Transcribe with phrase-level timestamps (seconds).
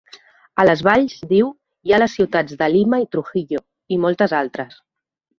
[0.61, 1.49] A les valls, diu,
[1.89, 3.61] hi ha les ciutats de Lima i Trujillo
[3.97, 4.81] i moltes altres.